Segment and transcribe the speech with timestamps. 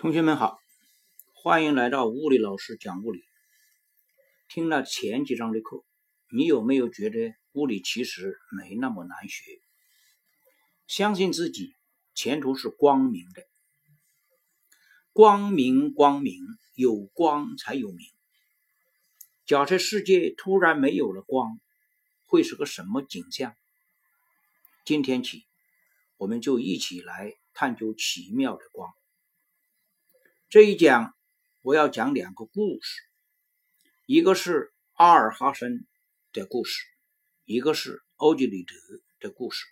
[0.00, 0.58] 同学们好，
[1.34, 3.22] 欢迎来到物理老师讲物理。
[4.48, 5.84] 听了前几章的课，
[6.30, 9.60] 你有没有觉得物理其实没那么难学？
[10.86, 11.74] 相信自己，
[12.14, 13.42] 前途是光明的。
[15.12, 16.34] 光明，光明，
[16.74, 18.08] 有光才有明。
[19.44, 21.60] 假设世界突然没有了光，
[22.24, 23.54] 会是个什么景象？
[24.86, 25.44] 今天起，
[26.16, 28.90] 我们就一起来探究奇妙的光。
[30.50, 31.14] 这一讲
[31.62, 33.00] 我要讲两个故事，
[34.04, 35.86] 一个是阿尔哈森
[36.32, 36.82] 的故事，
[37.44, 38.74] 一个是欧几里得
[39.20, 39.64] 的故事。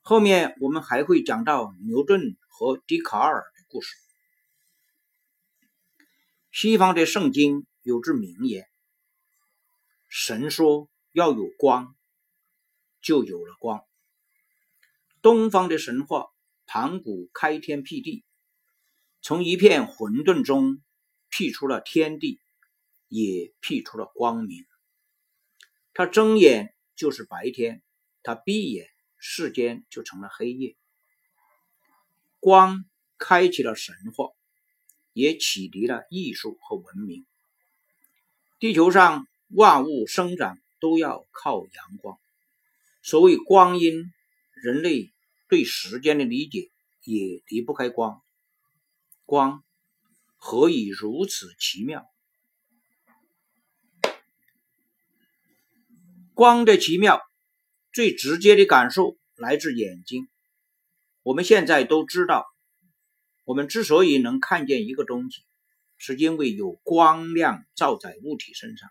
[0.00, 3.94] 后面我们还会讲到牛顿和笛卡尔的故事。
[6.50, 8.68] 西方的圣经有句名言
[10.10, 11.94] ：“神说要有光，
[13.00, 13.84] 就有了光。”
[15.22, 16.32] 东方的神话，
[16.66, 18.24] 盘古开天辟地。
[19.24, 20.82] 从一片混沌中
[21.30, 22.40] 辟出了天地，
[23.06, 24.66] 也辟出了光明。
[25.94, 27.82] 他睁眼就是白天，
[28.24, 30.74] 他闭眼世间就成了黑夜。
[32.40, 32.84] 光
[33.16, 34.30] 开启了神话，
[35.12, 37.24] 也启迪了艺术和文明。
[38.58, 42.18] 地球上万物生长都要靠阳光。
[43.02, 44.12] 所谓光阴，
[44.54, 45.12] 人类
[45.48, 46.70] 对时间的理解
[47.04, 48.20] 也离不开光。
[49.32, 49.64] 光
[50.36, 52.06] 何以如此奇妙？
[56.34, 57.18] 光的奇妙，
[57.94, 60.28] 最直接的感受来自眼睛。
[61.22, 62.44] 我们现在都知道，
[63.46, 65.40] 我们之所以能看见一个东西，
[65.96, 68.90] 是因为有光亮照在物体身上，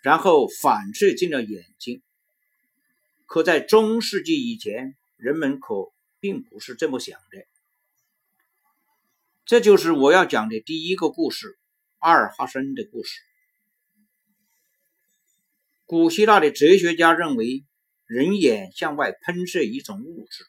[0.00, 2.04] 然后反射进了眼睛。
[3.26, 7.44] 可在中世纪以前，人们可并不是这么想的。
[9.46, 11.58] 这就是我要讲的第一个故事——
[12.00, 13.20] 阿尔哈森的故事。
[15.84, 17.66] 古希腊的哲学家认为，
[18.06, 20.46] 人眼向外喷射一种物质，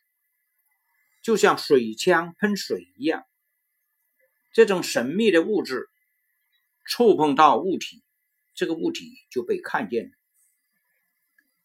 [1.21, 3.25] 就像水枪喷水一样。
[4.53, 5.89] 这种神秘的物质
[6.85, 8.01] 触碰到物体，
[8.53, 10.11] 这个物体就被看见了。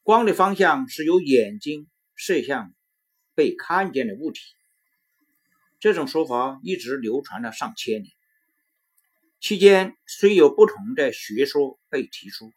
[0.03, 2.75] 光的方向是由眼睛射向
[3.37, 4.41] 被看见的物体。
[5.81, 8.13] 这种说法一直流传了上千年，
[9.41, 12.53] 期间虽有不同的学说被提出，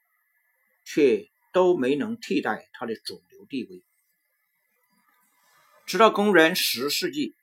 [0.83, 3.81] 却都没能替代它的主流地位。
[5.85, 7.33] 直到公元十世纪，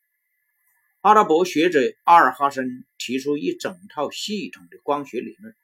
[1.00, 5.56] 阿拉伯学者阿尔哈森提出一整套系统的光学理论，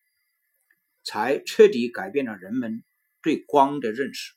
[1.05, 2.83] 才彻底改变了人们
[3.21, 4.33] 对光的认识。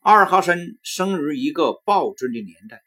[0.00, 2.82] 阿尔哈森生于一个暴君的年代。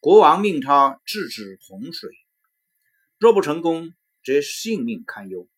[0.00, 2.10] 国王命他制止洪水，
[3.18, 5.48] 若不成功，则性命堪忧。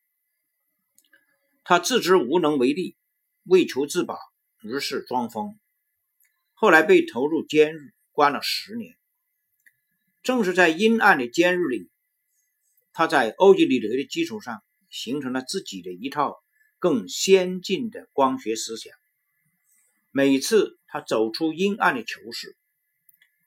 [1.62, 2.96] 他自知无能为力，
[3.44, 4.18] 为求自保，
[4.62, 5.58] 于是装疯。
[6.54, 8.96] 后来被投入监狱，关了十年。
[10.22, 11.90] 正是在阴暗的监狱里，
[12.94, 16.42] 他在欧几里得的基础上，形成了自己的一套
[16.78, 18.94] 更先进的光学思想。
[20.10, 22.56] 每次他走出阴暗的囚室。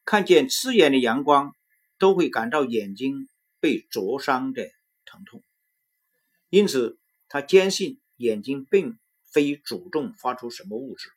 [0.05, 1.55] 看见刺眼的阳光，
[1.97, 4.69] 都会感到眼睛被灼伤的
[5.05, 5.43] 疼痛，
[6.49, 6.99] 因此
[7.29, 8.99] 他坚信眼睛并
[9.31, 11.09] 非主动发出什么物质，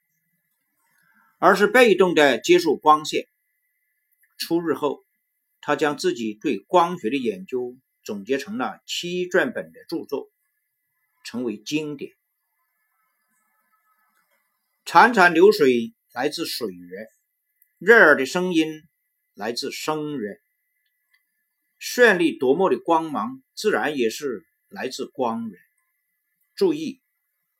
[1.38, 3.26] 而是被动的接受光线。
[4.38, 5.04] 出狱后，
[5.60, 10.30] 他将自己对光学的研究总结成了七卷本的著作，
[11.24, 12.12] 成为经典。
[14.84, 17.15] 潺潺流水来自水源。
[17.78, 18.84] 悦耳的声音
[19.34, 20.40] 来自声源，
[21.78, 25.60] 绚丽夺目的光芒自然也是来自光源。
[26.54, 27.02] 注意，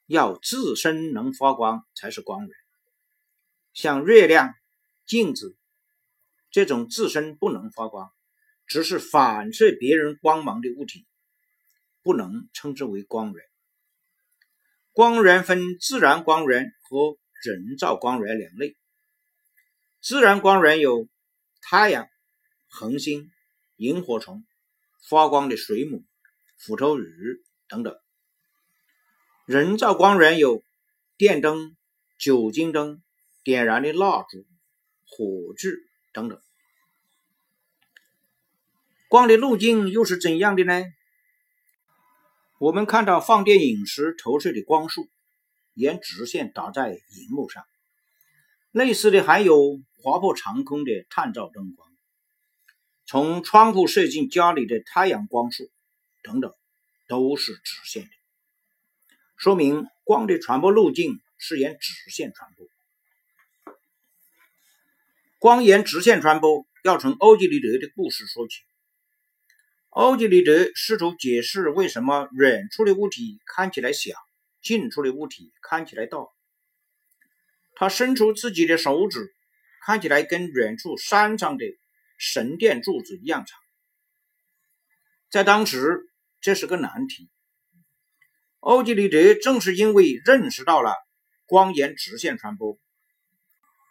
[0.06, 2.50] 要自身能发光才是光源。
[3.74, 4.54] 像月亮、
[5.04, 5.54] 镜子
[6.50, 8.10] 这种自身不能发光，
[8.66, 11.06] 只是反射别人光芒的物体，
[12.02, 13.44] 不能称之为光源。
[14.92, 18.74] 光源分自然光源和人造光源两类。
[20.08, 21.08] 自然光源有
[21.60, 22.08] 太阳、
[22.68, 23.32] 恒星、
[23.74, 24.46] 萤火虫、
[25.02, 26.04] 发光的水母、
[26.56, 27.92] 斧头鱼等等；
[29.46, 30.62] 人造光源有
[31.16, 31.76] 电灯、
[32.20, 33.02] 酒精灯、
[33.42, 34.46] 点燃的蜡烛、
[35.08, 35.74] 火炬
[36.12, 36.40] 等等。
[39.08, 40.84] 光的路径又是怎样的呢？
[42.60, 45.08] 我们看到放电影时投射的光束，
[45.74, 47.66] 沿直线打在荧幕上。
[48.76, 51.88] 类似的还有划破长空的探照灯光。
[53.06, 55.70] 从窗户射进家里的太阳光束
[56.22, 56.52] 等等，
[57.08, 58.10] 都是直线的，
[59.38, 62.66] 说明光的传播路径是沿直线传播。
[65.38, 68.60] 光沿直线传播，要从欧几里得的故事说起。
[69.88, 74.12] 欧几里得试图解释为什么远处的物体看起来小，
[74.60, 76.18] 近处的物体看起来大。
[77.76, 79.32] 他伸出自己的手指，
[79.84, 81.64] 看起来跟远处山上的
[82.18, 83.58] 神殿柱子一样长。
[85.30, 86.00] 在当时，
[86.40, 87.28] 这是个难题。
[88.60, 90.94] 欧几里得正是因为认识到了
[91.44, 92.78] 光沿直线传播，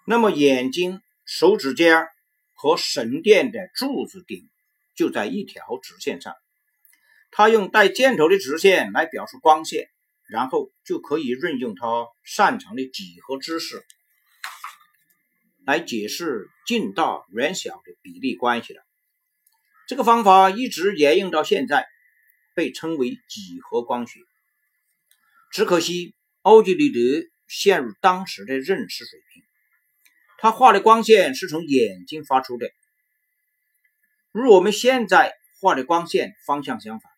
[0.08, 2.08] 那么眼睛、手指尖
[2.56, 4.50] 和神殿的柱子顶
[4.96, 6.34] 就在一条直线上。
[7.30, 9.90] 他用带箭头的直线来表示光线。
[10.28, 13.86] 然后就可以运用他擅长的几何知识
[15.66, 18.82] 来解释近大远小的比例关系了。
[19.88, 21.86] 这个方法一直沿用到现在，
[22.56, 24.20] 被称为几何光学。
[25.52, 29.44] 只可惜欧几里得陷入当时的认识水平，
[30.40, 32.66] 他画的光线是从眼睛发出的，
[34.34, 37.12] 与我们现在画的光线方向相反。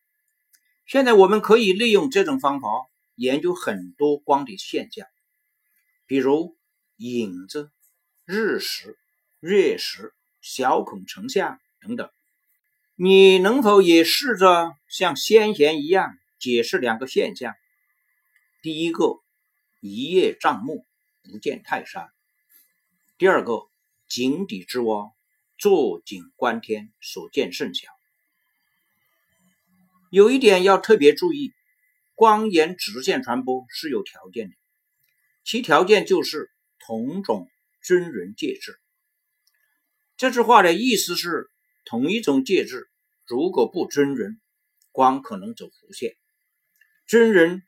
[0.85, 2.67] 现在我们可以利用这种方法。
[3.17, 5.07] 研究很多光的现象，
[6.05, 6.55] 比如
[6.97, 7.71] 影子、
[8.25, 8.95] 日食、
[9.39, 12.11] 月食、小孔成像等等。
[12.95, 17.55] 你能否也试着像先贤一样解释两个现象？
[18.61, 19.19] 第一个，
[19.81, 20.85] 一叶障目，
[21.23, 22.05] 不见泰山；
[23.17, 23.67] 第二个，
[24.07, 25.11] 井底之蛙，
[25.57, 27.87] 坐井观天，所见甚小。
[30.11, 31.51] 有一点要特别注意。
[32.17, 34.55] 光沿直线传播是有条件的，
[35.43, 36.49] 其条件就是
[36.79, 37.47] 同种
[37.83, 38.79] 均匀介质。
[40.15, 41.51] 这句话的意思是，
[41.85, 42.89] 同一种介质
[43.27, 44.41] 如果不均匀，
[44.91, 46.13] 光可能走弧线；
[47.05, 47.61] 均匀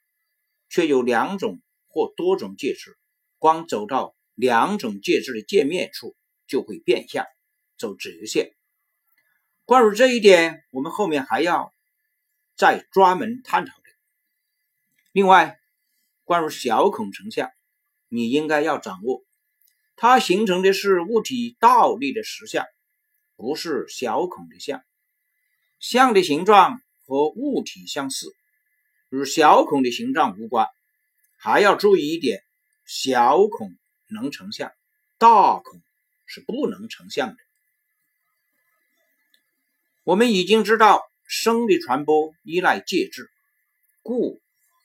[0.68, 2.98] 却有两种或多种介质，
[3.38, 6.18] 光走到两种介质的界面处
[6.48, 7.24] 就会变向，
[7.78, 8.56] 走折线。
[9.66, 11.72] 关于这一点，我们后面还要
[12.56, 13.78] 再专门探讨。
[15.12, 15.60] 另外，
[16.24, 17.50] 关于小孔成像，
[18.10, 19.26] 你应该要掌握，
[19.96, 22.66] 它形成的是物体倒立的实像，
[23.36, 24.84] 不是小孔的像。
[25.80, 28.28] 像的形状和物体相似，
[29.10, 30.68] 与小孔的形状无关。
[31.38, 32.44] 还要注意一点，
[32.86, 33.76] 小孔
[34.10, 34.72] 能成像，
[35.18, 35.82] 大孔
[36.28, 37.38] 是不能成像的。
[40.04, 43.32] 我们已经知道，声的传播依赖介质，
[44.04, 44.40] 故。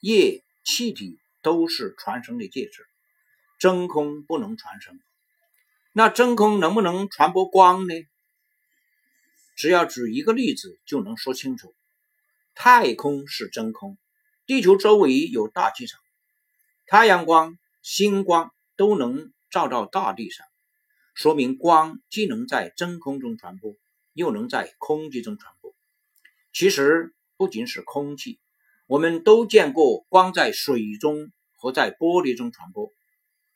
[0.05, 2.85] 液、气体都是传声的介质，
[3.57, 4.99] 真空不能传声。
[5.93, 8.05] 那真空能不能传播光呢？
[9.55, 11.73] 只要举一个例子就能说清楚。
[12.53, 13.97] 太空是真空，
[14.45, 15.99] 地球周围有大气层，
[16.85, 20.45] 太阳光、星光都能照到大地上，
[21.15, 23.75] 说明光既能在真空中传播，
[24.13, 25.73] 又能在空气中传播。
[26.53, 28.39] 其实不仅是空气。
[28.87, 32.91] 我们都见过光在水中和在玻璃中传播，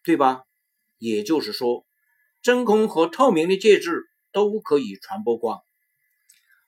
[0.03, 0.43] 对吧？
[0.98, 1.86] 也就是说，
[2.41, 5.62] 真空和透明的介质都可以传播光。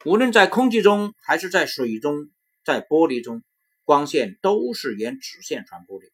[0.05, 2.29] 无论在空气中还是在水中，
[2.63, 3.43] 在玻璃中，
[3.83, 6.05] 光线都是沿直线传播的。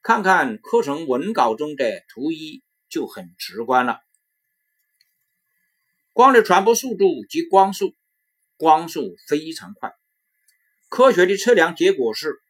[0.00, 3.98] 看看课程文稿中的图一就很直观了。
[6.12, 7.94] 光的传播速度及光速，
[8.56, 9.92] 光速非常快。
[10.96, 12.40] 科学的测量结果是，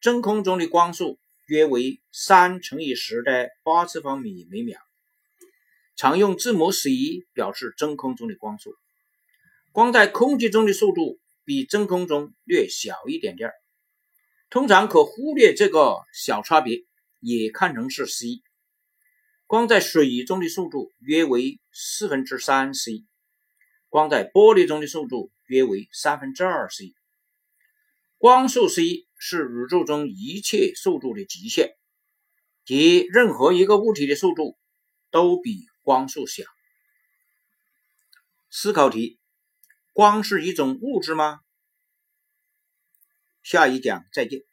[0.00, 4.80] 真空中的光速约为三乘以十的八次方米每秒。
[5.94, 6.90] 常用字母 c
[7.32, 8.74] 表示真空中的光速。
[9.70, 13.52] 光在空气中的速度比真空中略小一点点
[14.50, 16.82] 通常可忽略这个小差别，
[17.20, 18.42] 也看成是 c。
[19.46, 23.04] 光在水中的速度约为四分之三 c，
[23.88, 26.94] 光在玻璃中的速度约为三分之二 c。
[28.22, 31.74] 光速 c 是宇宙中一切速度的极限，
[32.64, 34.56] 即任何一个物体的速度
[35.10, 36.44] 都比光速小。
[38.48, 39.18] 思考题：
[39.92, 41.40] 光是一种物质吗？
[43.42, 44.51] 下一讲再见。